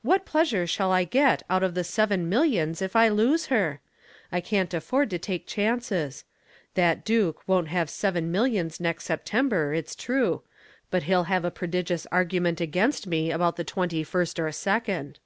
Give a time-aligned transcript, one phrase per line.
[0.00, 3.78] What pleasure shall I get out of the seven millions if I lose her?
[4.32, 6.24] I can't afford to take chances.
[6.74, 10.42] That Duke won't have seven millions next September, it's true,
[10.90, 15.20] but he'll have a prodigious argument against me, about the twenty first or second."